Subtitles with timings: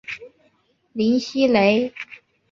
[0.93, 1.93] 林熙蕾。